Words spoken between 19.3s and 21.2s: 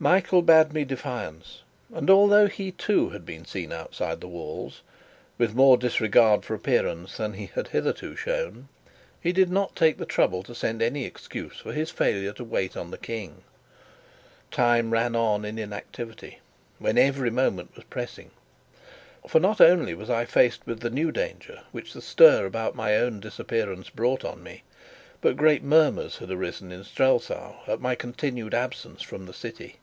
not only was I faced with the new